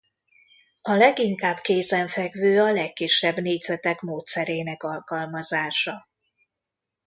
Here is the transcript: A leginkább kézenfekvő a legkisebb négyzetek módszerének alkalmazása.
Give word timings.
A 0.81 0.91
leginkább 0.91 1.57
kézenfekvő 1.57 2.61
a 2.61 2.71
legkisebb 2.71 3.37
négyzetek 3.37 4.01
módszerének 4.01 4.83
alkalmazása. 4.83 6.07